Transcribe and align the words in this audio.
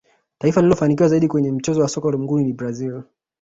taifa 0.39 0.61
lililofanikiwa 0.61 1.09
zaidi 1.09 1.27
kwenye 1.27 1.51
mchezo 1.51 1.81
wa 1.81 1.87
soka 1.87 2.07
ulimwenguni 2.07 2.43
ni 2.45 2.53
brazil 2.53 3.01